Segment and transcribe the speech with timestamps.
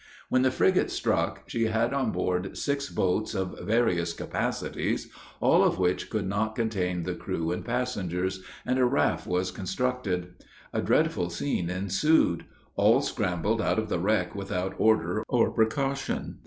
[0.29, 5.77] When the frigate struck, she had on board six boats, of various capacities, all of
[5.77, 10.33] which could not contain the crew and passengers; and a raft was constructed.
[10.73, 12.45] A dreadful scene ensued.
[12.75, 16.39] All scrambled out of the wreck without order or precaution.